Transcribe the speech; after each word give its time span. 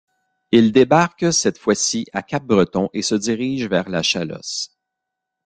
Ils 0.51 0.71
débarquent 0.71 1.31
cette 1.31 1.59
fois-ci 1.59 2.07
à 2.11 2.23
Capbreton 2.23 2.89
et 2.91 3.03
se 3.03 3.13
dirigent 3.13 3.69
vers 3.69 3.87
la 3.87 4.01
Chalosse. 4.01 4.75